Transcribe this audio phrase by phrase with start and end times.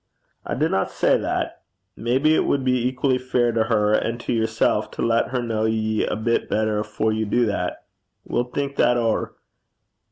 [0.47, 1.61] 'I dinna say that.
[1.95, 5.67] Maybe it wad be equally fair to her and to yersel' to lat her ken
[5.71, 7.85] ye a bit better afore ye do that.
[8.25, 9.35] We'll think that ower.